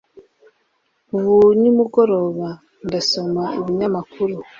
Ubu 1.15 1.35
nimugoroba 1.59 2.47
ndasoma 2.85 3.43
ibinyamakuru 3.59 4.35